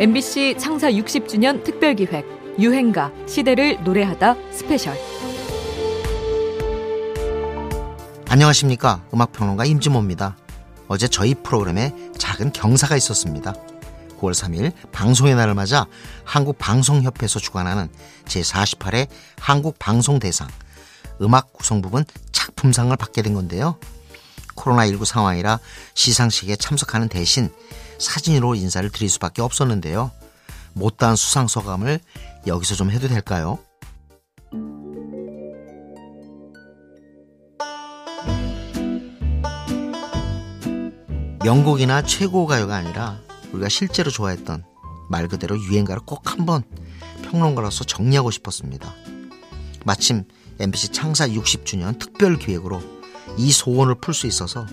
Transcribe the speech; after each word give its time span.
MBC 0.00 0.56
창사 0.58 0.90
60주년 0.90 1.62
특별기획 1.62 2.56
유행가 2.58 3.12
시대를 3.28 3.84
노래하다 3.84 4.34
스페셜. 4.50 4.96
안녕하십니까. 8.26 9.04
음악평론가 9.12 9.66
임진모입니다. 9.66 10.38
어제 10.88 11.06
저희 11.06 11.34
프로그램에 11.34 11.94
작은 12.16 12.54
경사가 12.54 12.96
있었습니다. 12.96 13.52
9월 14.18 14.32
3일 14.32 14.72
방송의 14.90 15.34
날을 15.34 15.52
맞아 15.52 15.86
한국방송협회에서 16.24 17.38
주관하는 17.38 17.90
제48회 18.24 19.06
한국방송대상 19.38 20.48
음악 21.20 21.52
구성 21.52 21.82
부문 21.82 22.06
작품상을 22.32 22.96
받게 22.96 23.20
된 23.20 23.34
건데요. 23.34 23.76
코로나19 24.56 25.04
상황이라 25.04 25.60
시상식에 25.92 26.56
참석하는 26.56 27.10
대신 27.10 27.50
사진으로 28.00 28.54
인사를 28.54 28.88
드릴 28.90 29.08
수밖에 29.08 29.42
없었는데요. 29.42 30.10
못다한 30.72 31.16
수상 31.16 31.46
소감을 31.46 32.00
여기서 32.46 32.74
좀 32.74 32.90
해도 32.90 33.06
될까요? 33.06 33.58
명곡이나 41.44 42.02
최고 42.02 42.46
가요가 42.46 42.76
아니라 42.76 43.18
우리가 43.52 43.68
실제로 43.68 44.10
좋아했던 44.10 44.64
말 45.08 45.26
그대로 45.26 45.58
유행가를 45.58 46.02
꼭 46.04 46.30
한번 46.30 46.62
평론가로서 47.22 47.84
정리하고 47.84 48.30
싶었습니다. 48.30 48.92
마침 49.84 50.24
MBC 50.58 50.92
창사 50.92 51.26
60주년 51.26 51.98
특별 51.98 52.38
기획으로 52.38 52.82
이 53.38 53.50
소원을 53.50 53.96
풀 54.00 54.14
수 54.14 54.26
있어서 54.26 54.66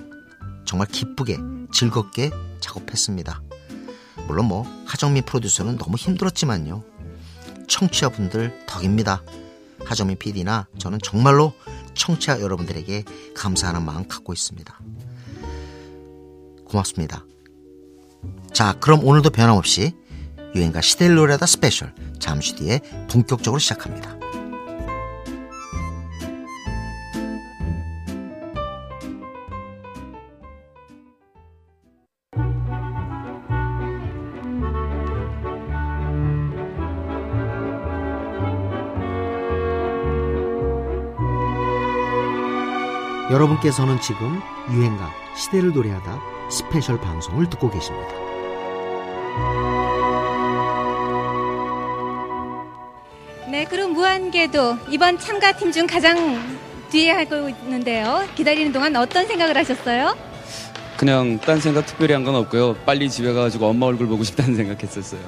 정말 0.65 0.87
기쁘게 0.87 1.37
즐겁게 1.71 2.31
작업했습니다. 2.67 3.41
물론 4.27 4.47
뭐 4.47 4.65
하정민 4.85 5.23
프로듀서는 5.23 5.77
너무 5.77 5.95
힘들었지만요. 5.95 6.83
청취자분들 7.67 8.65
덕입니다. 8.67 9.23
하정민 9.85 10.17
PD나 10.17 10.67
저는 10.77 10.99
정말로 11.03 11.53
청취자 11.93 12.41
여러분들에게 12.41 13.03
감사하는 13.35 13.83
마음 13.83 14.07
갖고 14.07 14.33
있습니다. 14.33 14.79
고맙습니다. 16.65 17.25
자, 18.53 18.73
그럼 18.79 19.03
오늘도 19.03 19.29
변함없이 19.29 19.93
유행가 20.55 20.81
노래하다 21.15 21.45
스페셜 21.45 21.93
잠시 22.19 22.55
뒤에 22.55 22.79
본격적으로 23.09 23.59
시작합니다. 23.59 24.16
여러분께서는 43.37 44.01
지금 44.01 44.41
유행가 44.71 45.11
시대를 45.35 45.71
노래하다 45.71 46.19
스페셜 46.49 46.99
방송을 46.99 47.47
듣고 47.51 47.69
계십니다. 47.69 48.07
네, 53.47 53.63
그럼 53.65 53.93
무한궤도 53.93 54.77
이번 54.89 55.17
참가팀 55.19 55.71
중 55.71 55.87
가장 55.87 56.17
뒤에 56.89 57.11
하고 57.11 57.47
있는데요. 57.49 58.27
기다리는 58.35 58.71
동안 58.71 58.95
어떤 58.95 59.25
생각을 59.27 59.55
하셨어요? 59.55 60.17
그냥 60.97 61.39
딴 61.39 61.59
생각 61.61 61.85
특별히 61.85 62.13
한 62.13 62.23
건 62.25 62.35
없고요. 62.35 62.75
빨리 62.85 63.09
집에 63.09 63.31
가가지고 63.33 63.67
엄마 63.67 63.85
얼굴 63.85 64.07
보고 64.07 64.23
싶다는 64.23 64.55
생각했었어요. 64.55 65.21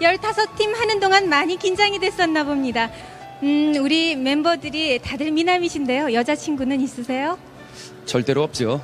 15팀 0.00 0.74
하는 0.78 1.00
동안 1.00 1.28
많이 1.28 1.56
긴장이 1.56 1.98
됐었나 1.98 2.44
봅니다. 2.44 2.88
음, 3.42 3.74
우리 3.80 4.14
멤버들이 4.16 5.00
다들 5.00 5.32
미남이신데요. 5.32 6.12
여자친구는 6.14 6.80
있으세요? 6.80 7.36
절대로 8.08 8.42
없죠. 8.42 8.80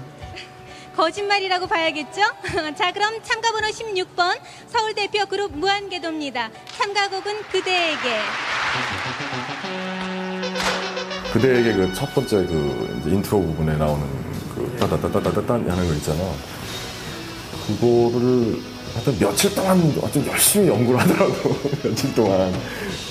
거짓말이라고 0.95 1.67
봐야겠죠? 1.67 2.21
자, 2.77 2.93
그럼 2.93 3.21
참가번호 3.23 3.69
16번 3.69 4.39
서울 4.69 4.95
대표 4.95 5.27
그룹 5.27 5.57
무한궤도입니다. 5.57 6.51
참가곡은 6.79 7.43
그대에게. 7.51 8.19
그대에게 11.33 11.73
그 11.73 11.93
첫 11.95 12.15
번째 12.15 12.37
그 12.47 12.99
이제 13.01 13.11
인트로 13.11 13.41
부분에 13.41 13.77
나오는 13.77 14.07
그 14.55 14.77
따다다다다단 14.79 15.69
하는 15.69 15.89
거 15.89 15.95
있잖아. 15.95 16.21
그거를 17.67 18.61
하여튼 18.93 19.19
며칠 19.19 19.53
동안 19.53 19.81
하여튼 20.01 20.27
열심히 20.29 20.69
연구를 20.69 21.01
하더라고. 21.01 21.33
며칠 21.83 22.15
동안. 22.15 22.53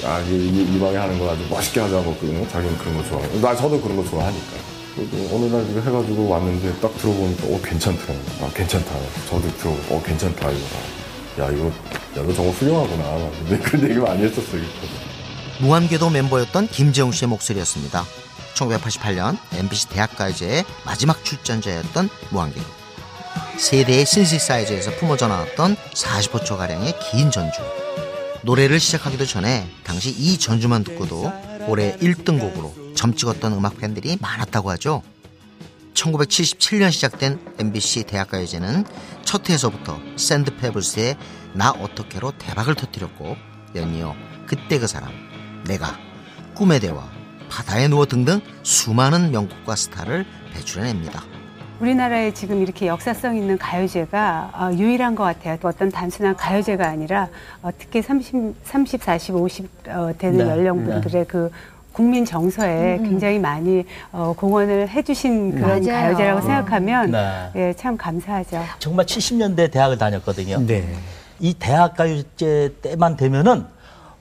아, 0.06 0.20
이, 0.22 0.32
이, 0.32 0.76
이 0.76 0.80
방에 0.80 0.96
하는 0.96 1.20
거 1.20 1.32
아주 1.32 1.46
멋있게 1.50 1.82
하자고. 1.82 2.16
그, 2.16 2.48
자기는 2.50 2.78
그런 2.78 2.98
거 2.98 3.04
좋아해. 3.10 3.42
나, 3.42 3.54
저도 3.56 3.82
그런 3.82 3.98
거 3.98 4.04
좋아하니까. 4.10 4.73
그리고 4.96 5.36
어느 5.36 5.46
날 5.46 5.68
이거 5.70 5.80
해가지고 5.80 6.30
왔는데 6.30 6.80
딱 6.80 6.96
들어보니까, 6.98 7.48
어, 7.48 7.60
괜찮더라고. 7.64 8.20
아, 8.42 8.50
괜찮다. 8.54 8.92
저도 9.30 9.58
들어보고, 9.58 9.96
어, 9.96 10.04
괜찮다. 10.04 10.52
이거. 10.52 11.44
야, 11.44 11.50
이거, 11.52 11.66
야, 11.68 11.72
너 12.24 12.32
정말 12.34 12.54
훌륭하구나. 12.54 13.32
근데 13.40 13.58
그런 13.60 13.90
얘기 13.90 14.00
많이 14.00 14.24
했었어, 14.24 14.56
이거. 14.58 14.68
무한궤도 15.60 16.10
멤버였던 16.10 16.68
김재웅 16.68 17.12
씨의 17.12 17.30
목소리였습니다. 17.30 18.06
1988년 18.54 19.38
MBC 19.54 19.90
대학가요제의 19.90 20.64
마지막 20.86 21.24
출전자였던 21.26 22.10
무한궤도. 22.30 22.66
세대의 23.58 24.06
신시사이즈에서 24.06 24.92
품어져 24.98 25.28
나왔던 25.28 25.76
45초 25.94 26.58
가량의 26.58 26.94
긴 27.00 27.32
전주. 27.32 27.62
노래를 28.44 28.80
시작하기도 28.80 29.26
전에 29.26 29.68
당시 29.84 30.10
이 30.10 30.38
전주만 30.38 30.84
듣고도 30.84 31.32
올해 31.68 31.96
1등 31.98 32.40
곡으로 32.40 32.83
점 33.04 33.14
찍었던 33.14 33.52
음악 33.52 33.76
팬들이 33.80 34.18
많았다고 34.22 34.72
하죠. 34.72 35.04
1977년 35.94 36.90
시작된 36.90 37.38
MBC 37.60 38.04
대학가요제는 38.04 38.86
첫 39.26 39.50
회에서부터 39.50 40.00
샌드페블스의 40.16 41.18
나 41.52 41.72
어떻게로 41.72 42.32
대박을 42.38 42.76
터뜨렸고 42.76 43.36
연이어 43.76 44.16
그때 44.46 44.80
그 44.80 44.88
사람, 44.88 45.12
내가, 45.68 45.98
꿈의 46.56 46.80
대화, 46.80 47.04
바다에 47.50 47.90
누워 47.90 48.06
등등 48.06 48.40
수많은 48.64 49.32
명곡과 49.32 49.76
스타를 49.76 50.26
배출해냅니다. 50.54 51.24
우리나라에 51.82 52.34
지금 52.34 52.62
이렇게 52.62 52.88
역사성 52.88 53.36
있는 53.36 53.58
가요제가 53.58 54.52
어, 54.54 54.74
유일한 54.78 55.16
것 55.16 55.24
같아요. 55.26 55.58
어떤 55.64 55.92
단순한 55.92 56.38
가요제가 56.38 56.88
아니라 56.88 57.28
어, 57.62 57.70
특히 57.78 58.02
30, 58.02 58.56
30, 58.64 59.04
40, 59.04 59.36
50 59.36 59.70
어, 59.90 60.14
되는 60.18 60.38
네, 60.38 60.50
연령분들의 60.50 61.28
그 61.28 61.52
국민 61.94 62.26
정서에 62.26 62.98
굉장히 62.98 63.40
많이 63.40 63.86
어, 64.12 64.34
공헌을 64.36 64.90
해주신 64.90 65.56
그런 65.56 65.84
맞아요. 65.84 66.02
가요제라고 66.02 66.42
생각하면 66.42 67.12
네. 67.12 67.52
예, 67.56 67.74
참 67.74 67.96
감사하죠. 67.96 68.62
정말 68.80 69.06
70년대 69.06 69.72
대학을 69.72 69.98
다녔거든요. 69.98 70.60
네. 70.66 70.94
이 71.40 71.54
대학 71.54 71.96
가요제 71.96 72.78
때만 72.82 73.16
되면은 73.16 73.66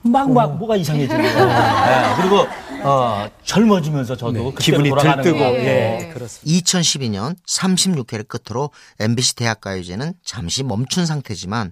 막, 0.03 0.31
막, 0.31 0.57
뭐가 0.57 0.75
이상해지는 0.75 1.33
거예요. 1.33 1.47
네, 1.47 2.15
그리고, 2.17 2.45
어, 2.83 3.29
젊어지면서 3.45 4.17
저도 4.17 4.53
그때로 4.53 4.83
기분이 4.83 4.89
들뜨고 4.89 5.39
거예요. 5.39 5.63
예, 5.63 6.11
그렇습니다. 6.13 6.43
2012년 6.43 7.35
36회를 7.47 8.27
끝으로 8.27 8.69
MBC 8.99 9.35
대학가요제는 9.37 10.13
잠시 10.25 10.63
멈춘 10.63 11.05
상태지만 11.05 11.71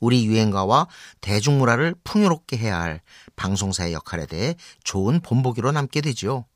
우리 0.00 0.26
유행가와 0.26 0.86
대중문화를 1.20 1.94
풍요롭게 2.04 2.56
해야 2.56 2.80
할 2.80 3.00
방송사의 3.36 3.92
역할에 3.92 4.26
대해 4.26 4.54
좋은 4.84 5.20
본보기로 5.20 5.72
남게 5.72 6.00
되죠. 6.00 6.46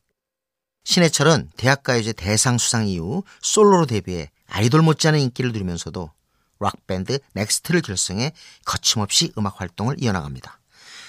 신해철은 0.85 1.51
대학가요제 1.57 2.15
대상 2.15 2.59
수상 2.59 2.89
이후 2.89 3.23
솔로로 3.41 3.87
데뷔해 3.87 4.31
아이돌 4.49 4.83
못지않은 4.83 5.21
인기를 5.21 5.53
누리면서도 5.53 6.11
락밴드 6.59 7.19
넥스트를 7.35 7.83
결성해 7.83 8.33
거침없이 8.65 9.33
음악 9.39 9.61
활동을 9.61 9.97
이어나갑니다. 10.03 10.59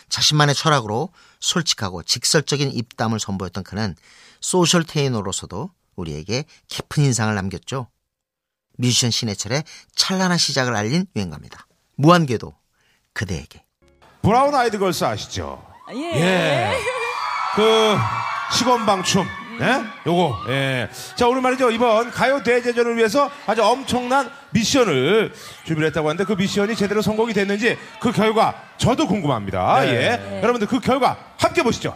자신만의 0.09 0.56
철학으로 0.56 1.09
솔직하고 1.39 2.03
직설적인 2.03 2.71
입담을 2.71 3.19
선보였던 3.19 3.63
그는 3.63 3.95
소셜테이너로서도 4.42 5.71
우리에게 5.95 6.45
깊은 6.68 7.03
인상을 7.03 7.33
남겼죠. 7.33 7.88
뮤지션 8.77 9.12
신해철의 9.12 9.63
찬란한 9.95 10.38
시작을 10.38 10.75
알린 10.75 11.06
유행가입니다. 11.15 11.68
무한궤도 11.95 12.54
그대에게. 13.13 13.63
브라운 14.22 14.56
아이드 14.56 14.80
걸스 14.80 15.04
아시죠? 15.04 15.63
예. 15.94 16.72
그 17.56 17.95
시건방춤. 18.54 19.25
예? 19.62 19.84
요거. 20.07 20.45
예. 20.50 20.90
자, 21.16 21.28
오늘 21.28 21.42
말이죠. 21.42 21.69
이번 21.69 22.10
가요 22.10 22.42
대제전을 22.42 22.98
위해서 22.98 23.30
아주 23.45 23.63
엄청난 23.63 24.31
미션을 24.51 25.31
준비를 25.66 25.88
했다고 25.90 26.10
하는데 26.10 26.24
그 26.25 26.34
미션이 26.34 26.75
제대로 26.75 27.01
성공이 27.01 27.34
됐는지 27.34 27.78
그 28.00 28.12
결과 28.12 28.56
저도 28.78 29.07
궁금합니다. 29.07 29.86
예. 29.88 30.39
여러분들 30.42 30.68
그 30.68 30.80
결과 30.80 31.18
함께 31.38 31.62
보시죠. 31.62 31.96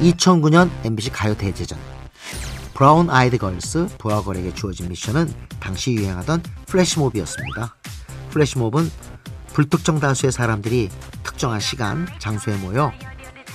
2009년 0.00 0.70
MBC 0.84 1.10
가요 1.10 1.34
대제전. 1.34 1.95
브라운 2.76 3.08
아이드 3.08 3.38
걸스 3.38 3.88
브아걸에게 3.96 4.52
주어진 4.52 4.90
미션은 4.90 5.32
당시 5.60 5.94
유행하던 5.94 6.42
플래시몹이었습니다. 6.66 7.74
플래시몹은 8.28 8.90
불특정 9.54 9.98
다수의 9.98 10.30
사람들이 10.30 10.90
특정한 11.22 11.58
시간, 11.58 12.06
장소에 12.18 12.54
모여 12.56 12.92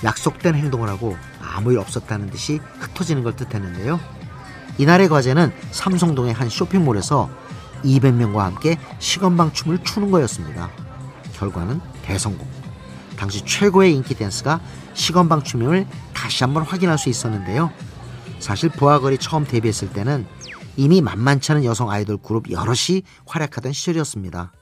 약속된 0.02 0.56
행동을 0.56 0.88
하고 0.88 1.16
아무 1.40 1.70
일 1.70 1.78
없었다는 1.78 2.30
듯이 2.30 2.58
흩어지는 2.80 3.22
걸 3.22 3.36
뜻했는데요. 3.36 4.00
이날의 4.78 5.08
과제는 5.08 5.52
삼성동의 5.70 6.32
한 6.32 6.48
쇼핑몰에서 6.48 7.30
200명과 7.84 8.38
함께 8.38 8.76
시건방 8.98 9.52
춤을 9.52 9.84
추는 9.84 10.10
거였습니다. 10.10 10.68
결과는 11.34 11.80
대성공. 12.02 12.48
당시 13.16 13.44
최고의 13.44 13.94
인기 13.94 14.16
댄스가 14.16 14.60
시건방 14.94 15.44
춤임을 15.44 15.86
다시 16.12 16.42
한번 16.42 16.64
확인할 16.64 16.98
수 16.98 17.08
있었는데요. 17.08 17.70
사실 18.42 18.70
보아걸이 18.70 19.18
처음 19.18 19.44
데뷔했을 19.46 19.92
때는 19.92 20.26
이미 20.76 21.00
만만치 21.00 21.52
않은 21.52 21.64
여성 21.64 21.90
아이돌 21.90 22.18
그룹 22.18 22.50
여럿이 22.50 23.02
활약하던 23.24 23.72
시절이었습니다. 23.72 24.52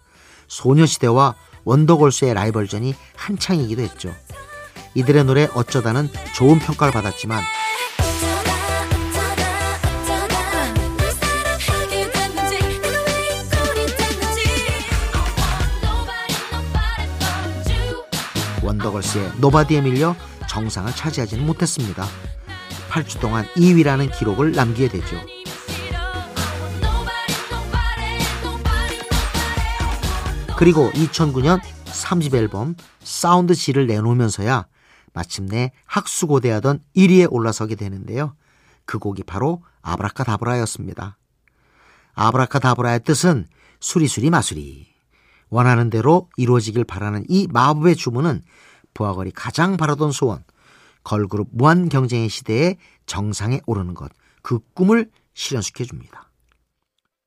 소녀시대와 0.48 1.34
원더걸스의 1.64 2.34
라이벌전이 2.34 2.94
한창이기도 3.16 3.80
했죠. 3.80 4.14
이들의 4.94 5.24
노래 5.24 5.48
어쩌다는 5.54 6.10
좋은 6.34 6.58
평가를 6.58 6.92
받았지만 6.92 7.42
원더걸스의 18.62 19.32
노바디에 19.38 19.80
밀려 19.80 20.14
정상을 20.50 20.94
차지하지는 20.94 21.46
못했습니다. 21.46 22.04
8주 22.90 23.20
동안 23.20 23.46
2위라는 23.56 24.16
기록을 24.18 24.52
남기게 24.52 24.88
되죠. 24.88 25.16
그리고 30.58 30.90
2009년 30.90 31.60
3집 31.86 32.34
앨범 32.34 32.74
사운드 33.02 33.54
G를 33.54 33.86
내놓으면서야 33.86 34.66
마침내 35.12 35.72
학수고대하던 35.86 36.80
1위에 36.96 37.28
올라서게 37.30 37.76
되는데요. 37.76 38.34
그 38.84 38.98
곡이 38.98 39.22
바로 39.22 39.62
아브라카다브라였습니다. 39.82 41.16
아브라카다브라의 42.14 43.04
뜻은 43.04 43.46
수리수리 43.78 44.30
마수리. 44.30 44.88
원하는 45.48 45.90
대로 45.90 46.28
이루어지길 46.36 46.84
바라는 46.84 47.24
이 47.28 47.46
마법의 47.50 47.96
주문은 47.96 48.42
부하걸이 48.94 49.30
가장 49.30 49.76
바라던 49.76 50.12
소원, 50.12 50.44
걸그룹 51.04 51.48
무한 51.52 51.88
경쟁의 51.88 52.28
시대에 52.28 52.76
정상에 53.06 53.60
오르는 53.66 53.94
것, 53.94 54.10
그 54.42 54.60
꿈을 54.74 55.10
실현시켜 55.34 55.84
줍니다. 55.84 56.30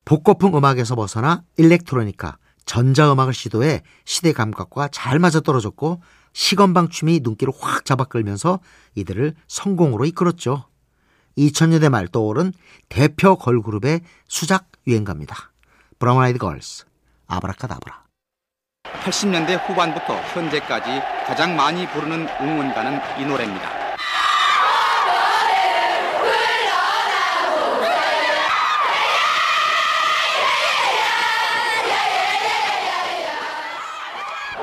복고풍 0.04 0.56
음악에서 0.56 0.94
벗어나 0.94 1.44
일렉트로니카, 1.56 2.38
전자음악을 2.66 3.34
시도해 3.34 3.82
시대 4.04 4.32
감각과 4.32 4.88
잘 4.88 5.18
맞아떨어졌고 5.18 6.02
시건방 6.32 6.88
춤이 6.88 7.20
눈길을 7.22 7.52
확 7.58 7.84
잡아끌면서 7.84 8.60
이들을 8.94 9.34
성공으로 9.46 10.04
이끌었죠. 10.06 10.68
2000년대 11.38 11.88
말 11.88 12.08
떠오른 12.08 12.52
대표 12.88 13.36
걸그룹의 13.36 14.02
수작 14.28 14.70
유행가입니다. 14.86 15.52
브라운 15.98 16.22
아이드 16.22 16.38
걸스, 16.38 16.84
아브라카다브라. 17.26 18.03
80년대 19.04 19.60
후반부터 19.68 20.14
현재까지 20.32 21.02
가장 21.26 21.54
많이 21.54 21.86
부르는 21.88 22.26
응원가는 22.40 23.00
이 23.18 23.26
노래입니다. 23.26 23.84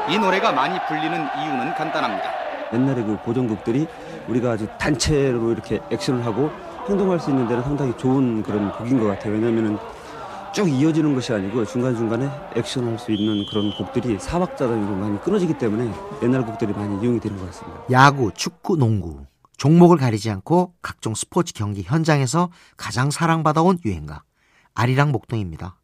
이 0.10 0.18
노래가 0.18 0.52
많이 0.52 0.80
불리는 0.88 1.28
이유는 1.38 1.76
간단합니다. 1.76 2.32
옛날에 2.74 3.04
그 3.04 3.18
고전곡들이 3.24 3.88
우리가 4.28 4.52
아주 4.52 4.68
단체로 4.80 5.52
이렇게 5.52 5.80
액션을 5.92 6.26
하고 6.26 6.52
행동할 6.90 7.20
수 7.20 7.30
있는 7.30 7.48
데는 7.48 7.64
상당히 7.64 7.96
좋은 7.96 8.42
그런 8.42 8.72
곡인 8.72 9.00
것 9.00 9.08
같아요. 9.08 9.34
왜냐하면 9.34 9.80
쭉 10.54 10.68
이어지는 10.68 11.16
것이 11.16 11.32
아니고 11.32 11.66
중간중간에 11.66 12.30
액션할 12.56 13.00
수 13.00 13.12
있는 13.14 13.46
그런 13.50 13.74
곡들이 13.78 14.20
사박자 14.20 14.68
단위로 14.68 14.96
많이 14.98 15.22
끊어지기 15.22 15.58
때문에 15.58 15.94
옛날 16.22 16.46
곡들이 16.46 16.74
많이 16.74 17.02
이용이 17.02 17.22
되는 17.22 17.38
것 17.38 17.46
같습니다. 17.48 17.86
야구, 17.90 18.32
축구, 18.34 18.76
농구 18.76 19.26
종목을 19.56 19.98
가리지 19.98 20.30
않고 20.30 20.74
각종 20.82 21.16
스포츠 21.16 21.54
경기 21.54 21.84
현장에서 21.84 22.50
가장 22.76 23.12
사랑받아온 23.12 23.80
유행가 23.86 24.24
아리랑 24.74 25.12
목동입니다. 25.14 25.78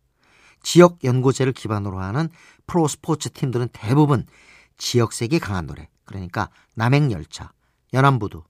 지역 0.61 1.01
연고제를 1.03 1.53
기반으로 1.53 1.99
하는 1.99 2.27
프로 2.65 2.89
스포츠 2.89 3.29
팀들은 3.29 3.69
대부분 3.71 4.25
지역색이 4.77 5.39
강한 5.39 5.65
노래, 5.65 5.87
그러니까 6.03 6.49
남행열차, 6.75 7.53
연안부두, 7.93 8.43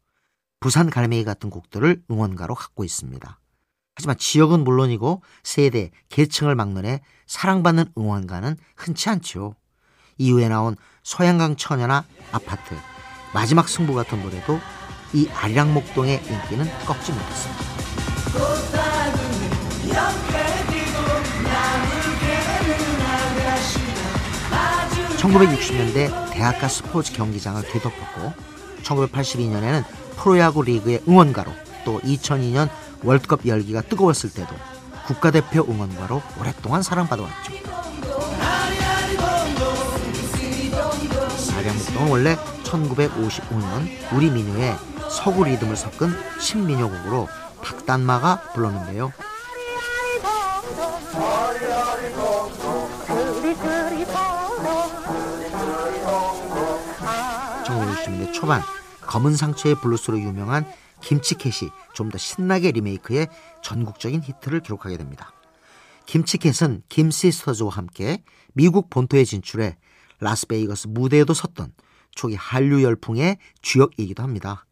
부산 0.59 0.89
갈매기 0.89 1.25
같은 1.25 1.51
곡들을 1.51 2.03
응원가로 2.09 2.55
갖고 2.55 2.83
있습니다. 2.83 3.39
하지만 3.97 4.15
지역은 4.15 4.63
물론이고 4.63 5.23
세대, 5.41 5.89
계층을 6.09 6.53
막론해 6.53 7.01
사랑받는 7.25 7.93
응원가는 7.97 8.55
흔치 8.75 9.09
않죠. 9.09 9.55
이후에 10.19 10.49
나온 10.49 10.75
소양강 11.01 11.55
처녀나 11.55 12.05
아파트, 12.31 12.75
마지막 13.33 13.67
승부 13.67 13.95
같은 13.95 14.21
노래도 14.21 14.59
이 15.13 15.27
아리랑목동의 15.29 16.21
인기는 16.23 16.65
꺾지 16.85 17.11
못했습니다. 17.11 17.67
1960년대 25.17 26.33
대학가 26.33 26.67
스포츠 26.67 27.13
경기장을 27.13 27.63
뒤덮었고 27.63 28.33
1982년에는 28.83 29.83
프로야구 30.17 30.61
리그의 30.61 31.01
응원가로 31.07 31.51
또 31.83 31.99
2002년 32.01 32.69
월드컵 33.03 33.45
열기가 33.45 33.81
뜨거웠을 33.81 34.31
때도 34.31 34.55
국가대표 35.05 35.65
응원가로 35.67 36.21
오랫동안 36.39 36.81
사랑받아왔죠. 36.81 37.53
아량목동은 41.57 42.11
원래 42.11 42.35
1955년 42.63 44.13
우리 44.13 44.29
민요에 44.29 44.75
서구 45.09 45.45
리듬을 45.45 45.75
섞은 45.75 46.13
신민요곡으로 46.39 47.27
박단마가 47.61 48.41
불렀는데요. 48.53 49.11
1960년대 57.65 58.33
초반 58.33 58.61
검은 59.07 59.35
상처의 59.35 59.75
블루스로 59.75 60.19
유명한 60.19 60.65
김치캣이 61.01 61.71
좀 61.93 62.09
더 62.09 62.17
신나게 62.17 62.71
리메이크해 62.71 63.27
전국적인 63.63 64.21
히트를 64.23 64.61
기록하게 64.61 64.97
됩니다. 64.97 65.31
김치캣은 66.05 66.83
김시스터즈와 66.89 67.71
함께 67.71 68.23
미국 68.53 68.89
본토에 68.89 69.23
진출해 69.23 69.77
라스베이거스 70.19 70.87
무대에도 70.87 71.33
섰던 71.33 71.73
초기 72.11 72.35
한류 72.35 72.81
열풍의 72.81 73.37
주역이기도 73.61 74.23
합니다. 74.23 74.65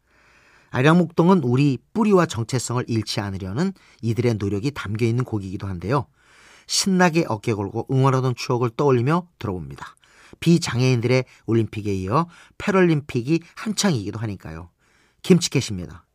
아리랑 0.72 1.01
목동은 1.01 1.44
우리 1.44 1.78
뿌리와 1.94 2.26
정체성을 2.26 2.84
잃지 2.88 3.20
않으려는 3.20 3.74
이들의 4.02 4.36
노력이 4.36 4.72
담겨 4.72 5.06
있는 5.06 5.24
곡이기도 5.24 5.68
한데요. 5.68 6.08
신나게 6.68 7.26
어깨 7.28 7.54
걸고 7.54 7.88
응원하던 7.92 8.36
추억을 8.36 8.72
떠올리며 8.72 9.28
들어봅니다. 9.38 9.95
비장애인들의 10.40 11.26
올림픽에 11.46 11.94
이어 11.94 12.28
패럴림픽이 12.58 13.42
한창이기도 13.56 14.20
하니까요. 14.20 14.70
김치캣입니다. 15.22 16.06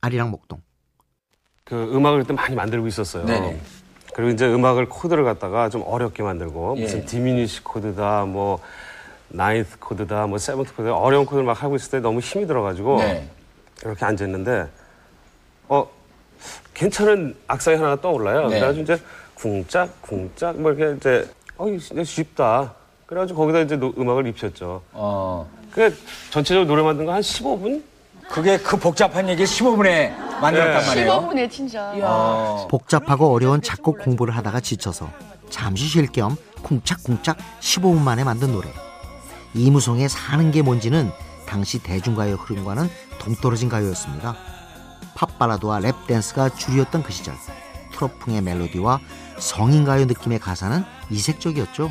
아리랑 0.00 0.30
목동. 0.30 0.60
그 1.64 1.94
음악을 1.94 2.20
그때 2.20 2.32
많이 2.32 2.54
만들고 2.54 2.86
있었어요. 2.86 3.24
네네. 3.26 3.60
그리고 4.14 4.30
이제 4.30 4.46
음악을 4.52 4.88
코드를 4.88 5.22
갖다가 5.22 5.68
좀 5.68 5.82
어렵게 5.84 6.22
만들고 6.22 6.74
예. 6.78 6.82
무슨 6.82 7.04
diminish 7.04 7.62
코드다 7.62 8.24
뭐 8.24 8.58
ninth 9.28 9.78
코드다 9.78 10.26
뭐 10.26 10.38
seventh 10.38 10.74
코드 10.74 10.88
어려운 10.88 11.26
코드를 11.26 11.44
막 11.44 11.62
하고 11.62 11.76
있을 11.76 11.90
때 11.90 12.00
너무 12.00 12.20
힘이 12.20 12.46
들어가지고 12.46 12.98
네. 12.98 13.30
이렇게 13.82 14.04
앉아 14.04 14.24
있는데 14.24 14.66
어 15.68 15.88
괜찮은 16.74 17.36
악상이 17.46 17.76
하나 17.76 17.96
떠올라요. 17.96 18.48
네. 18.48 18.58
그래가지고 18.58 18.82
이제 18.82 19.02
쿵짝 19.34 20.02
쿵짝 20.02 20.60
뭐 20.60 20.72
이렇게 20.72 20.96
이제 20.96 21.30
어 21.56 21.68
이거 21.68 22.04
쉽다. 22.04 22.74
그래가지고 23.08 23.40
거기다 23.40 23.60
이제 23.60 23.76
노, 23.76 23.92
음악을 23.98 24.26
입혔죠. 24.26 24.82
어. 24.92 25.48
그 25.72 25.96
전체적으로 26.30 26.66
노래 26.68 26.82
만든 26.82 27.06
거 27.06 27.12
한 27.12 27.22
15분? 27.22 27.82
그게 28.28 28.58
그 28.58 28.76
복잡한 28.76 29.26
얘기를 29.30 29.46
15분에 29.46 30.14
만들었단 30.42 30.80
네. 30.82 30.86
말이에요. 30.86 31.12
15분에 31.30 31.50
진짜. 31.50 31.92
어. 32.02 32.68
복잡하고 32.70 33.32
어려운 33.32 33.62
작곡 33.62 33.98
공부를 33.98 34.36
하다가 34.36 34.60
지쳐서 34.60 35.08
잠시 35.48 35.86
쉴 35.86 36.06
겸 36.12 36.36
쿵짝쿵짝 36.62 37.38
15분 37.60 38.02
만에 38.02 38.24
만든 38.24 38.52
노래. 38.52 38.68
이무송의 39.54 40.10
사는 40.10 40.50
게 40.50 40.60
뭔지는 40.60 41.10
당시 41.46 41.82
대중가요 41.82 42.34
흐름과는 42.34 42.90
동떨어진 43.18 43.70
가요였습니다. 43.70 44.36
팝발라드와 45.14 45.80
랩댄스가 45.80 46.54
주류였던 46.58 47.02
그 47.02 47.12
시절 47.12 47.34
트로풍의 47.94 48.42
멜로디와 48.42 49.00
성인가요 49.38 50.04
느낌의 50.04 50.38
가사는 50.40 50.84
이색적이었죠. 51.10 51.90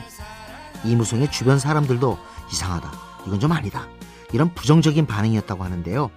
이무송의 0.86 1.32
주변 1.32 1.60
사람들도 1.60 2.18
이상하다. 2.52 2.92
이건 3.28 3.40
좀 3.40 3.52
아니다. 3.52 3.88
이런 4.34 4.54
부정적인 4.54 5.06
반응이었다고 5.06 5.64
하는데요. 5.64 6.10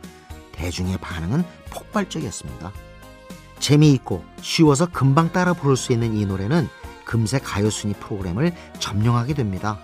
대중의 0.53 0.99
반응은 0.99 1.45
폭발적이었습니다. 1.71 2.73
재미있고 3.59 4.25
쉬워서 4.41 4.87
금방 4.87 5.33
따라 5.33 5.53
부를 5.53 5.77
수 5.77 5.93
있는 5.93 6.15
이 6.15 6.27
노래는 6.27 6.69
금세 7.05 7.39
가요순위 7.39 7.95
프로그램을 7.95 8.53
점령하게 8.79 9.35
됩니다. 9.35 9.79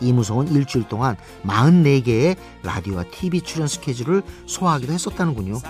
이무송은 0.00 0.48
일주일 0.48 0.88
동안 0.88 1.16
44개의 1.44 2.36
라디오와 2.62 3.04
TV 3.10 3.40
출연 3.42 3.68
스케줄을 3.68 4.22
소화하기도 4.46 4.92
했었다는군요. 4.92 5.60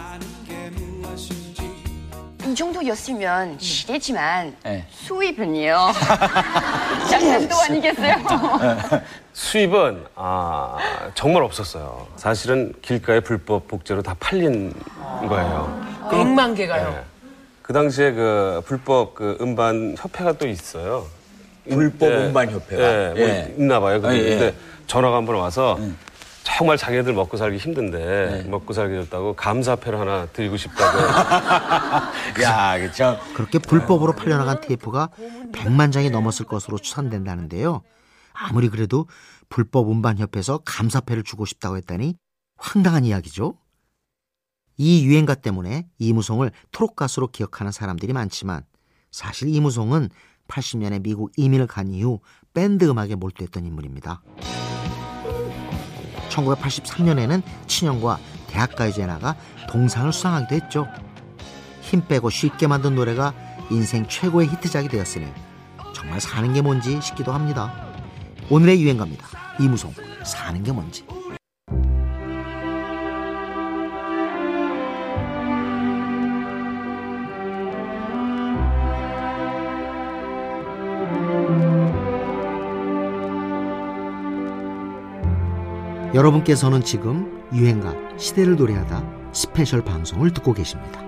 이 2.55 2.57
정도였으면 2.57 3.59
시대지만 3.59 4.55
네. 4.63 4.87
수입은요. 4.93 5.77
장난도 7.11 7.53
아니겠어요. 7.69 8.15
수입은 9.33 10.05
아, 10.15 10.77
정말 11.17 11.43
없었어요. 11.43 12.07
사실은 12.15 12.73
길가에 12.81 13.19
불법 13.19 13.67
복제로 13.67 14.03
다 14.03 14.15
팔린 14.21 14.73
거예요. 15.29 15.85
백만 16.13 16.55
개가요. 16.55 16.91
네. 16.91 17.03
그 17.61 17.73
당시에 17.73 18.13
그 18.13 18.63
불법 18.65 19.17
그 19.17 19.37
음반 19.41 19.97
협회가 19.99 20.35
또 20.35 20.47
있어요. 20.47 21.07
불법 21.69 22.13
예. 22.13 22.17
음반 22.19 22.53
협회가? 22.53 22.83
예, 22.85 23.09
뭐 23.09 23.19
예. 23.19 23.55
있나 23.59 23.81
봐요. 23.81 24.01
아, 24.05 24.15
예. 24.15 24.29
근데 24.29 24.55
전화가 24.87 25.17
한 25.17 25.27
번 25.27 25.35
와서 25.35 25.77
정말 26.45 26.77
자기네들 26.77 27.15
먹고 27.15 27.37
살기 27.37 27.57
힘든데 27.59 28.45
먹고 28.49 28.75
살기 28.75 28.95
좋다고 29.05 29.35
감사패를 29.35 29.99
하나 29.99 30.27
드리고 30.27 30.57
싶다고. 30.57 30.99
야, 32.45 32.79
그쵸. 32.79 33.19
그렇게 33.35 33.59
불법으로 33.59 34.13
팔려나간 34.13 34.61
테이프가 34.61 35.09
100만 35.53 35.91
장이 35.91 36.11
넘었을 36.11 36.47
것으로 36.47 36.79
추산된다는데요. 36.79 37.83
아무리 38.35 38.69
그래도 38.69 39.09
불법 39.49 39.91
음반 39.91 40.19
협회에서 40.19 40.59
감사패를 40.65 41.25
주고 41.25 41.47
싶다고 41.47 41.77
했다니 41.79 42.17
황당한 42.57 43.05
이야기죠. 43.05 43.55
이 44.77 45.07
유행가 45.07 45.35
때문에 45.35 45.87
이무송을 45.99 46.51
트롯 46.73 46.95
가수로 46.95 47.29
기억하는 47.29 47.73
사람들이 47.73 48.13
많지만 48.13 48.65
사실 49.11 49.49
이무송은 49.49 50.11
80년에 50.49 51.03
미국 51.03 51.33
이민을 51.37 51.67
간 51.67 51.91
이후 51.91 52.21
밴드 52.53 52.85
음악에 52.85 53.15
몰두했던 53.15 53.65
인물입니다. 53.65 54.23
1983년에는 56.35 57.43
친형과 57.67 58.19
대학가요제에 58.49 59.07
나가 59.07 59.37
동상을 59.69 60.13
수상하기도 60.13 60.55
했죠. 60.55 60.89
힘 61.81 62.07
빼고 62.07 62.31
쉽게 62.31 62.67
만든 62.67 62.95
노래가 62.95 63.33
인생 63.71 64.07
최고의 64.07 64.49
히트작이 64.49 64.89
되었으니 64.89 65.27
정말 65.95 66.21
사는 66.21 66.53
게 66.53 66.61
뭔지 66.61 67.01
싶기도 67.01 67.33
합니다. 67.33 67.73
오늘의 68.51 68.83
유행가입니다. 68.83 69.27
이무송 69.61 69.95
사는 70.25 70.63
게 70.63 70.73
뭔지. 70.73 71.05
여러분께서는 86.15 86.85
지금 86.85 87.43
유행가 87.53 87.93
시대를 88.17 88.55
노래하다 88.55 89.33
스페셜 89.33 89.83
방송을 89.83 90.33
듣고 90.33 90.53
계십니다. 90.53 91.03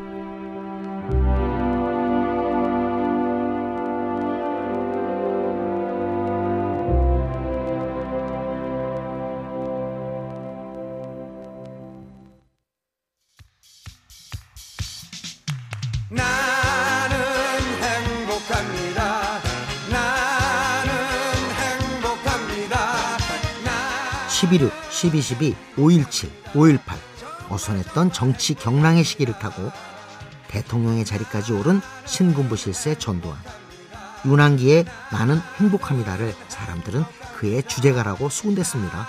나 16.11 16.46
11.6, 24.37 24.71
12.12, 24.71 25.55
5.17, 25.77 26.29
5.18 26.53 26.81
어선했던 27.49 28.13
정치 28.13 28.53
경랑의 28.53 29.03
시기를 29.03 29.39
타고 29.39 29.71
대통령의 30.49 31.07
자리까지 31.07 31.55
오른 31.55 31.81
신군부 32.05 32.55
실세 32.57 32.95
전두환 32.97 33.39
윤한기의 34.27 34.85
나는 35.11 35.41
행복합니다를 35.59 36.35
사람들은 36.49 37.05
그의 37.39 37.63
주제가라고 37.63 38.29
수군댔습니다. 38.29 39.07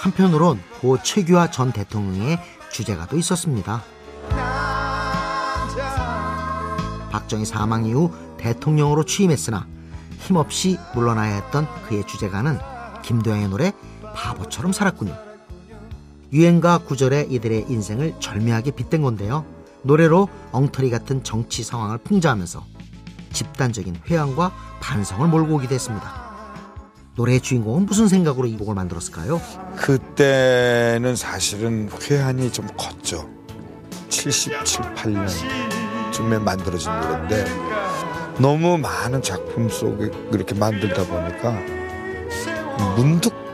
한편으론 0.00 0.60
고 0.82 1.02
최규하 1.02 1.50
전 1.50 1.72
대통령의 1.72 2.38
주제가도 2.70 3.16
있었습니다. 3.16 3.82
박정희 7.10 7.46
사망 7.46 7.86
이후 7.86 8.12
대통령으로 8.36 9.06
취임했으나 9.06 9.66
힘없이 10.18 10.78
물러나야 10.94 11.36
했던 11.36 11.66
그의 11.88 12.06
주제가는 12.06 12.58
김도영의 13.02 13.48
노래 13.48 13.72
바보처럼 14.16 14.72
살았군요. 14.72 15.14
유행가 16.32 16.78
구절에 16.78 17.26
이들의 17.30 17.66
인생을 17.68 18.14
절묘하게 18.18 18.72
빗댄 18.72 19.02
건데요. 19.02 19.44
노래로 19.82 20.28
엉터리 20.50 20.90
같은 20.90 21.22
정치 21.22 21.62
상황을 21.62 21.98
풍자하면서 21.98 22.64
집단적인 23.32 24.00
회한과 24.08 24.52
반성을 24.80 25.28
몰고 25.28 25.56
오기도 25.56 25.74
했습니다. 25.74 26.26
노래의 27.14 27.40
주인공은 27.40 27.86
무슨 27.86 28.08
생각으로 28.08 28.46
이 28.46 28.56
곡을 28.56 28.74
만들었을까요? 28.74 29.40
그때는 29.76 31.14
사실은 31.14 31.88
회한이 32.02 32.52
좀 32.52 32.66
컸죠. 32.76 33.28
77, 34.08 34.54
8년쯤에 34.94 36.42
만들어진 36.42 36.90
노래인데 37.00 37.44
너무 38.38 38.76
많은 38.76 39.22
작품 39.22 39.68
속에 39.68 40.10
그렇게 40.30 40.54
만들다 40.54 41.06
보니까 41.06 41.58
문득 42.96 43.45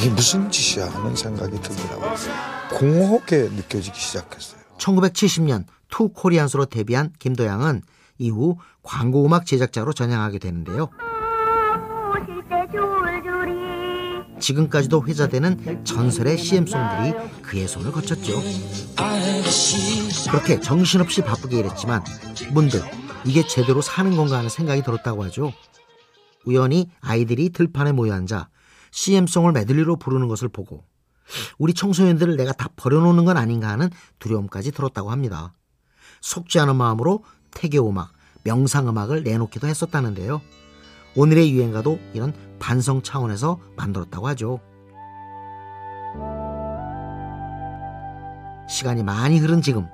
이게 0.00 0.08
무슨 0.08 0.50
짓이야 0.50 0.88
하는 0.88 1.14
생각이 1.14 1.60
들더라고요. 1.60 2.14
공허하게 2.70 3.50
느껴지기 3.50 4.00
시작했어요. 4.00 4.58
1970년 4.78 5.64
투 5.90 6.08
코리안스로 6.08 6.64
데뷔한 6.64 7.12
김도향은 7.18 7.82
이후 8.16 8.56
광고 8.82 9.26
음악 9.26 9.44
제작자로 9.44 9.92
전향하게 9.92 10.38
되는데요. 10.38 10.88
지금까지도 14.40 15.04
회자되는 15.06 15.84
전설의 15.84 16.38
CM송들이 16.38 17.42
그의 17.42 17.68
손을 17.68 17.92
거쳤죠. 17.92 18.40
그렇게 20.30 20.60
정신없이 20.60 21.20
바쁘게 21.20 21.58
일했지만 21.58 22.02
문득 22.52 22.82
이게 23.26 23.46
제대로 23.46 23.82
사는 23.82 24.16
건가 24.16 24.38
하는 24.38 24.48
생각이 24.48 24.82
들었다고 24.82 25.24
하죠. 25.24 25.52
우연히 26.46 26.88
아이들이 27.02 27.50
들판에 27.50 27.92
모여 27.92 28.14
앉아 28.14 28.48
CM송을 28.90 29.52
메들리로 29.52 29.96
부르는 29.96 30.28
것을 30.28 30.48
보고 30.48 30.84
우리 31.58 31.74
청소년들을 31.74 32.36
내가 32.36 32.52
다 32.52 32.68
버려놓는 32.76 33.24
건 33.24 33.36
아닌가 33.36 33.68
하는 33.68 33.88
두려움까지 34.18 34.72
들었다고 34.72 35.10
합니다. 35.10 35.54
속지 36.20 36.58
않은 36.60 36.76
마음으로 36.76 37.24
태교음악, 37.52 38.12
명상음악을 38.44 39.22
내놓기도 39.22 39.66
했었다는데요. 39.66 40.40
오늘의 41.16 41.52
유행가도 41.52 41.98
이런 42.14 42.32
반성 42.58 43.02
차원에서 43.02 43.58
만들었다고 43.76 44.28
하죠. 44.28 44.60
시간이 48.68 49.02
많이 49.02 49.38
흐른 49.38 49.62
지금 49.62 49.88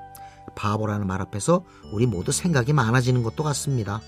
바보라는 0.55 1.07
말 1.07 1.23
앞에서 1.23 1.65
우리 1.93 2.07
모두 2.07 2.33
생각이 2.33 2.73
많아지는 2.73 3.23
것도 3.23 3.43
같습니다. 3.45 4.01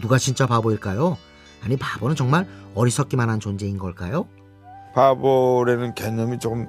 누가 0.00 0.18
진짜 0.18 0.46
바보일까요? 0.46 1.16
아니 1.62 1.76
바보는 1.76 2.16
정말 2.16 2.46
어리석기만 2.74 3.30
한 3.30 3.40
존재인 3.40 3.78
걸까요? 3.78 4.26
바보라는 4.94 5.94
개념이 5.94 6.38
조금 6.38 6.66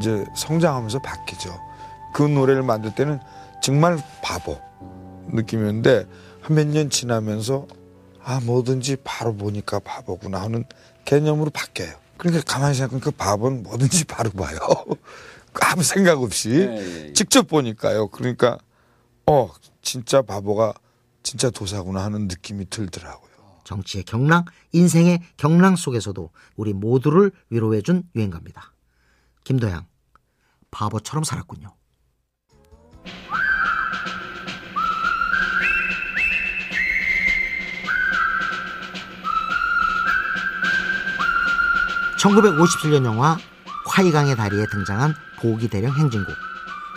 이제 0.00 0.24
성장하면서 0.36 1.00
바뀌죠. 1.00 1.54
그 2.12 2.22
노래를 2.22 2.62
만들 2.62 2.94
때는 2.94 3.20
정말 3.62 3.98
바보 4.22 4.58
느낌이었는데 5.28 6.06
한 6.42 6.54
몇 6.56 6.66
년 6.68 6.90
지나면서 6.90 7.66
아 8.22 8.40
뭐든지 8.44 8.98
바로 9.04 9.34
보니까 9.34 9.78
바보구나 9.78 10.40
하는 10.42 10.64
개념으로 11.04 11.50
바뀌어요. 11.50 11.92
그러니까 12.16 12.42
가만히 12.46 12.74
생각하면 12.74 13.00
그 13.00 13.10
바보는 13.10 13.62
뭐든지 13.62 14.04
바로 14.06 14.30
봐요. 14.30 14.58
아무 15.62 15.82
생각 15.82 16.20
없이 16.20 17.12
직접 17.14 17.46
보니까요. 17.48 18.08
그러니까 18.08 18.58
어 19.26 19.50
진짜 19.82 20.20
바보가 20.22 20.74
진짜 21.22 21.48
도사구나 21.50 22.02
하는 22.04 22.28
느낌이 22.28 22.68
들더라고요. 22.68 23.30
정치의 23.64 24.04
경랑, 24.04 24.44
인생의 24.72 25.22
경랑 25.36 25.76
속에서도 25.76 26.30
우리 26.56 26.72
모두를 26.72 27.32
위로해준 27.50 28.04
유행가입니다. 28.14 28.72
김도양, 29.44 29.86
바보처럼 30.70 31.24
살았군요. 31.24 31.74
1957년 42.24 43.04
영화 43.04 43.36
화이강의 43.86 44.36
다리에 44.36 44.66
등장한 44.66 45.14
보기 45.38 45.68
대령 45.68 45.94
행진곡 45.94 46.34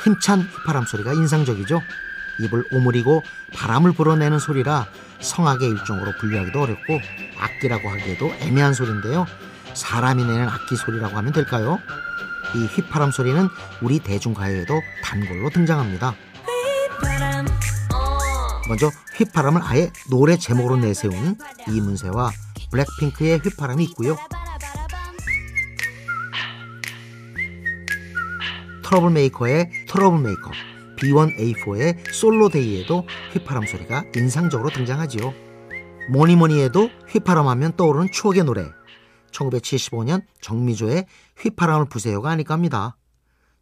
힘찬 0.04 0.42
휘파람 0.42 0.86
소리가 0.86 1.14
인상적이죠. 1.14 1.82
입을 2.40 2.66
오므리고 2.72 3.24
바람을 3.54 3.94
불어내는 3.94 4.40
소리라 4.40 4.88
성악의 5.20 5.70
일종으로 5.70 6.14
분류하기도 6.20 6.62
어렵고 6.62 7.00
악기라고 7.40 7.90
하기에도 7.90 8.34
애매한 8.40 8.74
소리인데요. 8.74 9.26
사람이 9.74 10.24
내는 10.24 10.48
악기 10.48 10.76
소리라고 10.76 11.16
하면 11.18 11.34
될까요? 11.34 11.80
이 12.56 12.66
휘파람 12.66 13.12
소리는 13.12 13.48
우리 13.82 14.00
대중가요에도 14.00 14.82
단골로 15.04 15.50
등장합니다. 15.50 16.16
먼저 18.68 18.90
휘파람을 19.16 19.62
아예 19.64 19.92
노래 20.10 20.38
제목으로 20.38 20.78
내세운 20.78 21.38
이문세와 21.70 22.32
블랙핑크의 22.72 23.40
휘파람이 23.40 23.84
있고요. 23.86 24.18
트러블메이커의 28.84 29.70
트러블메이커, 29.90 30.37
B1A4의 30.98 32.12
솔로데이에도 32.12 33.06
휘파람 33.34 33.66
소리가 33.66 34.04
인상적으로 34.16 34.70
등장하지요. 34.70 35.34
뭐니 36.12 36.36
뭐니 36.36 36.62
해도 36.62 36.90
휘파람 37.10 37.48
하면 37.48 37.76
떠오르는 37.76 38.12
추억의 38.12 38.44
노래. 38.44 38.66
1975년 39.32 40.24
정미조의 40.42 41.06
휘파람을 41.40 41.86
부세요가 41.86 42.32
아닐까 42.32 42.54
합니다. 42.54 42.98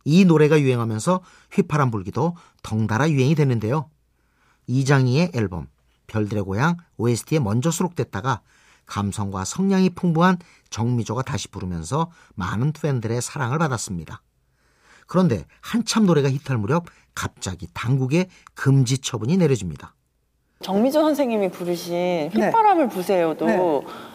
이 0.03 0.23
노래가 0.25 0.59
유행하면서 0.59 1.21
휘파람 1.51 1.91
불기도 1.91 2.35
덩달아 2.63 3.09
유행이 3.09 3.35
됐는데요. 3.35 3.89
이장희의 4.67 5.31
앨범 5.33 5.67
별들의 6.07 6.43
고향 6.43 6.77
OST에 6.97 7.39
먼저 7.39 7.71
수록됐다가 7.71 8.41
감성과 8.85 9.45
성량이 9.45 9.91
풍부한 9.91 10.37
정미조가 10.69 11.23
다시 11.23 11.47
부르면서 11.47 12.11
많은 12.35 12.71
팬들의 12.73 13.19
사랑을 13.21 13.57
받았습니다. 13.57 14.21
그런데 15.07 15.45
한참 15.61 16.05
노래가 16.05 16.29
히트할 16.29 16.59
무렵 16.59 16.85
갑자기 17.15 17.67
당국의 17.73 18.27
금지 18.53 18.97
처분이 18.99 19.37
내려집니다. 19.37 19.93
정미조 20.61 21.01
선생님이 21.01 21.49
부르신 21.49 22.29
휘바람을 22.33 22.89
부세요도 22.89 23.45
네. 23.45 23.59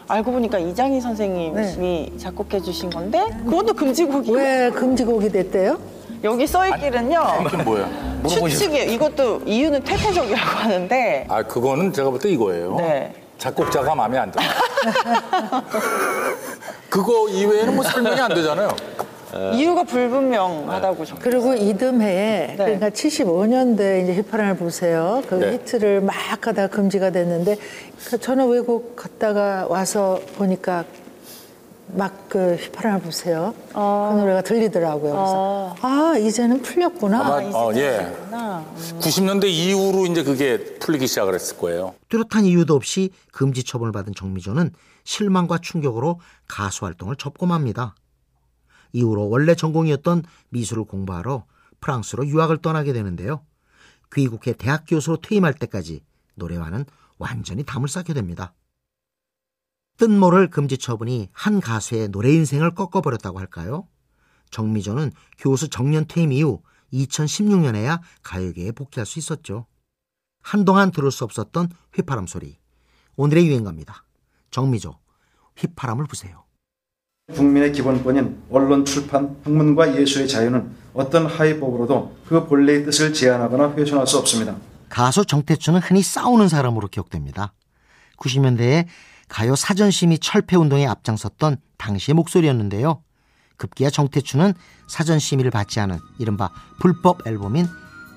알고 0.07 0.31
보니까 0.31 0.59
이장희 0.59 0.99
선생님이 1.01 2.13
작곡해 2.17 2.59
주신 2.61 2.89
건데 2.89 3.25
그것도 3.45 3.73
금지곡이 3.73 4.31
왜 4.31 4.69
금지곡이 4.71 5.29
됐대요? 5.29 5.79
여기 6.23 6.45
써 6.45 6.67
있기는요 6.67 7.43
그게 7.49 7.63
뭐야? 7.63 7.89
추측이에요 8.27 8.91
이것도 8.91 9.41
이유는 9.45 9.83
퇴폐적이라고 9.83 10.49
하는데 10.59 11.25
아 11.29 11.43
그거는 11.43 11.93
제가 11.93 12.09
볼 12.09 12.19
때 12.19 12.29
이거예요. 12.29 12.75
네. 12.75 13.13
작곡자가 13.37 13.95
마음에 13.95 14.17
안 14.19 14.31
들어. 14.31 14.43
그거 16.89 17.27
이외에는 17.29 17.75
뭐 17.75 17.83
설명이 17.83 18.19
안 18.19 18.33
되잖아요. 18.33 18.69
이유가 19.53 19.83
불분명하다고 19.83 21.05
적 21.05 21.19
그리고 21.19 21.53
이듬해에 21.53 22.55
그러니까 22.57 22.89
75년도에 22.89 24.03
이제 24.03 24.15
휘파람을 24.15 24.57
보세요. 24.57 25.21
그 25.27 25.35
네. 25.35 25.53
히트를 25.53 26.01
막 26.01 26.13
하다가 26.13 26.67
금지가 26.67 27.11
됐는데 27.11 27.57
그 28.05 28.19
저는 28.19 28.49
외국 28.49 28.95
갔다가 28.95 29.67
와서 29.67 30.19
보니까 30.37 30.85
막 31.93 32.21
그 32.31 32.55
휘파람을 32.55 33.01
보세요. 33.01 33.53
그 33.73 33.77
노래가 33.77 34.41
들리더라고요. 34.41 35.11
그래서 35.11 35.75
아 35.81 36.17
이제는 36.17 36.61
풀렸구나. 36.61 37.19
아마 37.19 37.41
어, 37.53 37.73
예. 37.75 38.09
90년대 39.01 39.49
이후로 39.49 40.05
이제 40.05 40.23
그게 40.23 40.77
풀리기 40.79 41.07
시작을 41.07 41.35
했을 41.35 41.57
거예요. 41.57 41.93
뚜렷한 42.07 42.45
이유도 42.45 42.73
없이 42.73 43.09
금지 43.33 43.65
처분을 43.65 43.91
받은 43.91 44.13
정미조는 44.15 44.71
실망과 45.03 45.57
충격으로 45.61 46.21
가수 46.47 46.85
활동을 46.85 47.17
접고 47.17 47.45
맙니다. 47.47 47.95
이후로 48.93 49.29
원래 49.29 49.55
전공이었던 49.55 50.23
미술을 50.49 50.85
공부하러 50.85 51.45
프랑스로 51.79 52.27
유학을 52.27 52.61
떠나게 52.61 52.93
되는데요. 52.93 53.45
귀국해 54.13 54.53
대학 54.53 54.85
교수로 54.87 55.17
퇴임할 55.17 55.53
때까지 55.53 56.03
노래와는 56.35 56.85
완전히 57.17 57.63
담을 57.63 57.87
쌓게 57.87 58.13
됩니다. 58.13 58.53
뜬 59.97 60.17
모를 60.17 60.49
금지 60.49 60.77
처분이 60.77 61.29
한 61.31 61.59
가수의 61.59 62.09
노래 62.09 62.31
인생을 62.31 62.73
꺾어버렸다고 62.73 63.39
할까요? 63.39 63.87
정미조는 64.49 65.11
교수 65.37 65.69
정년 65.69 66.05
퇴임 66.07 66.31
이후 66.31 66.61
2016년에야 66.93 68.01
가요계에 68.23 68.71
복귀할 68.71 69.05
수 69.05 69.19
있었죠. 69.19 69.67
한동안 70.41 70.91
들을 70.91 71.11
수 71.11 71.23
없었던 71.23 71.69
휘파람 71.93 72.27
소리. 72.27 72.57
오늘의 73.15 73.47
유행가입니다. 73.47 74.03
정미조, 74.49 74.97
휘파람을 75.57 76.05
부세요. 76.05 76.45
국민의 77.31 77.71
기본권인 77.71 78.43
언론, 78.51 78.85
출판, 78.85 79.35
학문과 79.43 79.99
예술의 79.99 80.27
자유는 80.27 80.71
어떤 80.93 81.25
하위법으로도 81.25 82.15
그 82.27 82.45
본래의 82.47 82.85
뜻을 82.85 83.13
제한하거나 83.13 83.73
훼손할 83.73 84.05
수 84.07 84.17
없습니다. 84.17 84.55
가수 84.89 85.25
정태춘은 85.25 85.79
흔히 85.81 86.01
싸우는 86.01 86.49
사람으로 86.49 86.87
기억됩니다. 86.89 87.53
90년대에 88.17 88.85
가요 89.29 89.55
사전심의 89.55 90.19
철폐 90.19 90.57
운동에 90.57 90.85
앞장섰던 90.85 91.57
당시의 91.77 92.15
목소리였는데요. 92.15 93.01
급기야 93.57 93.89
정태춘은 93.89 94.53
사전심의를 94.87 95.51
받지 95.51 95.79
않은 95.79 95.99
이른바 96.19 96.49
불법 96.79 97.25
앨범인 97.25 97.67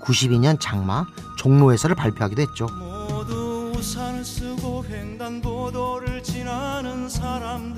92년 0.03 0.59
장마 0.61 1.07
종로에서를 1.39 1.95
발표하기도 1.95 2.43
했죠. 2.43 2.67
모두 2.67 3.73
우산을 3.77 4.25
쓰고 4.25 4.85
횡단보도를 4.85 6.23
지나는 6.23 7.09
사람들 7.09 7.74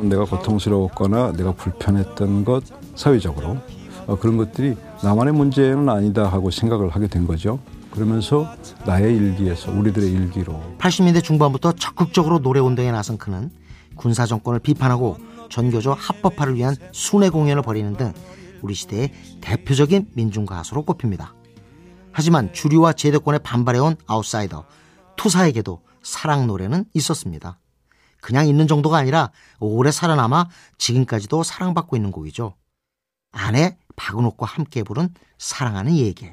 내가 0.00 0.24
고통스러웠거나 0.24 1.32
내가 1.32 1.52
불편했던 1.52 2.44
것 2.44 2.64
사회적으로 2.94 3.58
어, 4.06 4.16
그런 4.18 4.36
것들이 4.36 4.76
나만의 5.02 5.34
문제는 5.34 5.88
아니다 5.88 6.26
하고 6.28 6.50
생각을 6.50 6.88
하게 6.90 7.06
된 7.06 7.26
거죠. 7.26 7.58
그러면서 7.90 8.46
나의 8.86 9.16
일기에서 9.16 9.70
우리들의 9.72 10.10
일기로 10.10 10.76
80년대 10.78 11.22
중반부터 11.22 11.72
적극적으로 11.72 12.38
노래 12.40 12.60
운동에 12.60 12.90
나선 12.90 13.18
그는 13.18 13.50
군사 13.96 14.26
정권을 14.26 14.60
비판하고 14.60 15.16
전교조 15.50 15.92
합법화를 15.92 16.54
위한 16.54 16.76
순회 16.92 17.30
공연을 17.30 17.62
벌이는 17.62 17.96
등 17.96 18.12
우리 18.62 18.74
시대의 18.74 19.12
대표적인 19.40 20.08
민중 20.14 20.46
가수로 20.46 20.84
꼽힙니다. 20.84 21.34
하지만 22.12 22.52
주류와 22.52 22.94
제도권에 22.94 23.38
반발해온 23.38 23.96
아웃사이더 24.06 24.64
투사에게도 25.16 25.80
사랑 26.02 26.46
노래는 26.46 26.84
있었습니다. 26.94 27.58
그냥 28.20 28.46
있는 28.46 28.66
정도가 28.66 28.96
아니라 28.96 29.30
오래 29.60 29.90
살아남아 29.90 30.48
지금까지도 30.78 31.42
사랑받고 31.42 31.96
있는 31.96 32.10
곡이죠. 32.10 32.54
아내 33.30 33.76
박은옥과 33.96 34.46
함께 34.46 34.82
부른 34.82 35.14
사랑하는 35.38 35.96
얘기. 35.96 36.30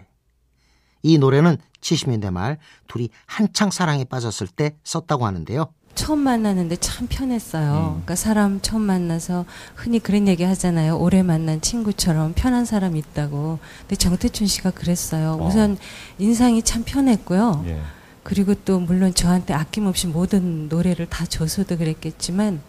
이 1.04 1.18
노래는 1.18 1.58
70년대 1.82 2.32
말 2.32 2.58
둘이 2.88 3.10
한창 3.28 3.70
사랑에 3.70 4.04
빠졌을 4.06 4.48
때 4.48 4.76
썼다고 4.84 5.26
하는데요. 5.26 5.72
처음 5.94 6.20
만나는데 6.20 6.76
참 6.78 7.08
편했어요. 7.08 7.90
그러니까 7.92 8.16
사람 8.16 8.60
처음 8.62 8.82
만나서 8.82 9.46
흔히 9.76 10.00
그런 10.00 10.28
얘기 10.28 10.44
하잖아요. 10.44 10.98
오래 10.98 11.24
만난 11.24 11.62
친구처럼 11.62 12.34
편한 12.36 12.66
사람 12.66 12.98
있다고. 12.98 13.60
근데 13.82 13.96
정태춘 13.96 14.46
씨가 14.48 14.72
그랬어요. 14.72 15.40
우선 15.42 15.78
인상이 16.18 16.62
참 16.64 16.84
편했고요. 16.86 17.64
예. 17.68 17.82
그리고 18.26 18.56
또 18.66 18.80
물론 18.80 19.14
저한테 19.14 19.54
아낌없이 19.54 20.08
모든 20.08 20.68
노래를 20.68 21.06
다 21.06 21.26
줘서도 21.28 21.78
그랬겠지만 21.78 22.60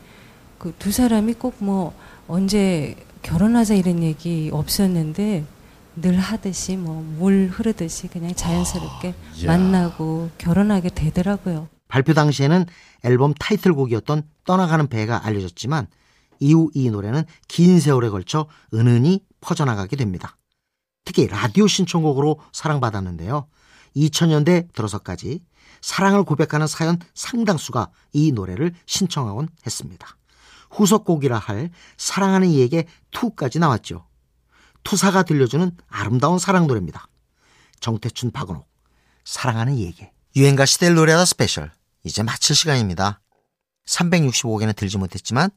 그 0.58 0.72
두 0.78 0.92
사람이 0.92 1.34
꼭 1.34 1.54
뭐 1.60 1.94
언제 2.28 2.94
결혼하자 3.22 3.74
이런 3.74 4.02
얘기 4.02 4.50
없었는데 4.52 5.46
늘 5.96 6.18
하듯이 6.18 6.76
뭐 6.76 7.02
물 7.18 7.48
흐르듯이 7.50 8.08
그냥 8.08 8.34
자연스럽게 8.34 9.14
이야. 9.36 9.46
만나고 9.46 10.28
결혼하게 10.36 10.90
되더라고요. 10.90 11.68
발표 11.88 12.12
당시에는 12.12 12.66
앨범 13.04 13.32
타이틀곡이었던 13.32 14.24
떠나가는 14.44 14.86
배가 14.88 15.24
알려졌지만 15.24 15.86
이후 16.38 16.70
이 16.74 16.90
노래는 16.90 17.22
긴 17.48 17.80
세월에 17.80 18.10
걸쳐 18.10 18.46
은은히 18.74 19.20
퍼져나가게 19.40 19.96
됩니다. 19.96 20.36
특히 21.06 21.26
라디오 21.28 21.66
신청곡으로 21.66 22.40
사랑받았는데요. 22.52 23.46
2000년대 23.96 24.72
들어서까지 24.72 25.42
사랑을 25.80 26.24
고백하는 26.24 26.66
사연 26.66 26.98
상당수가 27.14 27.90
이 28.12 28.32
노래를 28.32 28.74
신청하곤 28.86 29.48
했습니다. 29.64 30.16
후속곡이라 30.70 31.38
할 31.38 31.70
사랑하는 31.96 32.48
이에게 32.48 32.86
2까지 33.12 33.58
나왔죠. 33.58 34.06
투사가 34.84 35.22
들려주는 35.22 35.72
아름다운 35.88 36.38
사랑 36.38 36.66
노래입니다. 36.66 37.08
정태춘 37.80 38.30
박은옥 38.30 38.68
사랑하는 39.24 39.74
이에게 39.74 40.12
유행가 40.36 40.66
시대를 40.66 40.94
노래하다 40.96 41.24
스페셜 41.24 41.72
이제 42.04 42.22
마칠 42.22 42.54
시간입니다. 42.54 43.20
365개는 43.86 44.76
들지 44.76 44.98
못했지만 44.98 45.50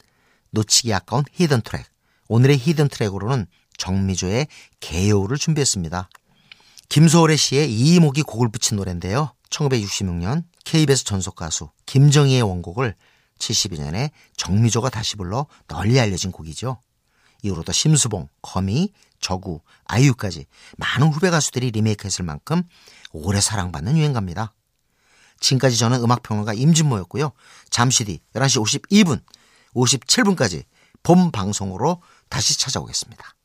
놓치기 0.51 0.93
아까운 0.93 1.23
히든 1.31 1.61
트랙 1.61 1.85
오늘의 2.27 2.57
히든 2.57 2.89
트랙으로는 2.89 3.47
정미조의 3.77 4.47
개여울을 4.79 5.37
준비했습니다. 5.37 6.09
김소월의 6.89 7.37
시에 7.37 7.65
이목이 7.65 8.23
곡을 8.23 8.49
붙인 8.49 8.77
노래인데요. 8.77 9.33
1966년 9.51 10.43
KBS 10.65 11.03
전속 11.05 11.35
가수 11.35 11.69
김정희의 11.85 12.41
원곡을 12.41 12.95
72년에 13.37 14.09
정미조가 14.35 14.89
다시 14.89 15.15
불러 15.15 15.45
널리 15.67 15.99
알려진 15.99 16.31
곡이죠. 16.31 16.81
이후로도 17.43 17.71
심수봉, 17.71 18.27
거미, 18.41 18.91
저구, 19.21 19.61
아이유까지 19.85 20.45
많은 20.77 21.09
후배 21.09 21.29
가수들이 21.29 21.71
리메이크했을 21.71 22.25
만큼 22.25 22.63
오래 23.11 23.39
사랑받는 23.39 23.95
유행가입니다. 23.97 24.53
지금까지 25.39 25.77
저는 25.77 26.01
음악평론가 26.03 26.53
임진모였고요. 26.53 27.31
잠시 27.69 28.03
뒤 28.03 28.19
11시 28.33 28.81
52분, 28.81 29.23
57분까지 29.75 30.63
봄 31.03 31.31
방송으로 31.31 32.01
다시 32.29 32.57
찾아오겠습니다. 32.57 33.35